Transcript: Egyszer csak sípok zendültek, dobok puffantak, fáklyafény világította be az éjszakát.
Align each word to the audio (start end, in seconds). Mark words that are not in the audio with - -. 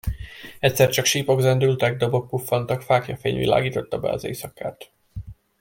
Egyszer 0.59 0.89
csak 0.89 1.05
sípok 1.05 1.41
zendültek, 1.41 1.97
dobok 1.97 2.27
puffantak, 2.27 2.81
fáklyafény 2.81 3.37
világította 3.37 3.99
be 3.99 4.09
az 4.09 4.23
éjszakát. 4.23 4.91